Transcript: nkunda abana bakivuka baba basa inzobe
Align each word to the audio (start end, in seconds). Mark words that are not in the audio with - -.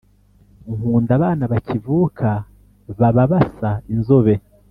nkunda 0.75 1.11
abana 1.17 1.43
bakivuka 1.51 2.29
baba 2.99 3.23
basa 3.31 3.69
inzobe 3.93 4.33